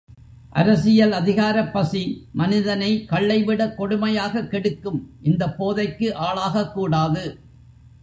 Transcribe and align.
அரசியல் 0.49 1.11
அதிகாரப்பசி, 1.11 2.23
மனிதனை 2.33 3.05
கள்ளை 3.05 3.43
விட 3.43 3.75
கொடுமையாகக் 3.77 4.47
கெடுக்கும், 4.47 5.11
இந்தப் 5.21 5.57
போதைக்கு 5.57 6.15
ஆளாகக்கூடாது. 6.15 7.39